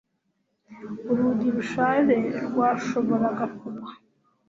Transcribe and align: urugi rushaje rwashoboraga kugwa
urugi 1.09 1.47
rushaje 1.55 2.15
rwashoboraga 2.45 3.45
kugwa 3.57 3.91